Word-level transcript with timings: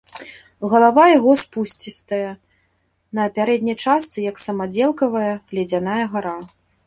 Галава 0.69 1.03
яго 1.09 1.33
спусцістая, 1.41 2.31
на 3.19 3.27
пярэдняй 3.37 3.77
частцы 3.83 4.19
як 4.31 4.35
самадзелкавая 4.47 5.33
ледзяная 5.59 6.01
гара. 6.15 6.35